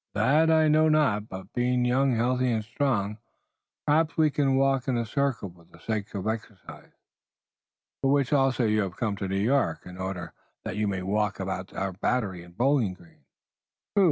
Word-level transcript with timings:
"That 0.15 0.49
I 0.49 0.67
know 0.67 0.89
not, 0.89 1.29
but 1.29 1.53
being 1.53 1.85
young, 1.85 2.15
healthy 2.15 2.49
and 2.51 2.63
strong, 2.63 3.19
perhaps 3.85 4.17
we 4.17 4.31
walk 4.39 4.87
in 4.87 4.97
a 4.97 5.05
circle 5.05 5.51
for 5.51 5.65
the 5.65 5.77
sake 5.77 6.15
of 6.15 6.25
exercise." 6.27 6.89
"For 8.01 8.09
which 8.11 8.33
also 8.33 8.65
you 8.65 8.81
have 8.81 8.97
come 8.97 9.15
to 9.17 9.27
New 9.27 9.37
York 9.39 9.85
in 9.85 9.99
order 9.99 10.33
that 10.65 10.75
you 10.75 10.87
may 10.87 11.03
walk 11.03 11.39
about 11.39 11.71
our 11.75 11.93
Battery 11.93 12.41
and 12.41 12.57
Bowling 12.57 12.95
Green." 12.95 13.25
"True! 13.95 13.99